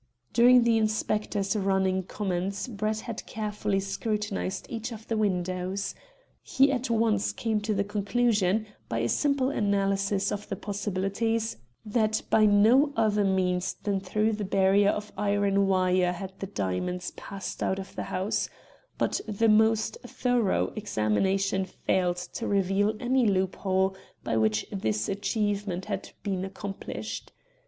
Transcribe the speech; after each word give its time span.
During 0.33 0.63
the 0.63 0.79
inspector's 0.79 1.55
running 1.55 2.01
comments 2.01 2.67
Brett 2.67 3.01
had 3.01 3.23
carefully 3.27 3.79
scrutinised 3.79 4.65
each 4.67 4.91
of 4.91 5.07
the 5.07 5.15
windows. 5.15 5.93
He 6.41 6.71
at 6.71 6.89
once 6.89 7.31
came 7.31 7.61
to 7.61 7.73
the 7.75 7.83
conclusion, 7.83 8.65
by 8.89 8.97
a 8.97 9.07
simple 9.07 9.51
analysis 9.51 10.31
of 10.31 10.49
the 10.49 10.55
possibilities, 10.55 11.57
that 11.85 12.23
by 12.31 12.47
no 12.47 12.91
other 12.97 13.23
means 13.23 13.75
than 13.83 13.99
through 13.99 14.33
the 14.33 14.43
barrier 14.43 14.89
of 14.89 15.13
iron 15.19 15.67
wire 15.67 16.13
had 16.13 16.33
the 16.39 16.47
diamonds 16.47 17.11
passed 17.11 17.61
out 17.61 17.77
of 17.77 17.95
the 17.95 18.05
house; 18.09 18.49
but 18.97 19.21
the 19.27 19.49
most 19.49 19.99
thorough 20.03 20.73
examination 20.75 21.63
failed 21.63 22.17
to 22.17 22.47
reveal 22.47 22.95
any 22.99 23.27
loophole 23.27 23.95
by 24.23 24.35
which 24.35 24.65
this 24.71 25.07
achievement 25.07 25.85
had 25.85 26.09
been 26.23 26.43
accomplished. 26.43 27.31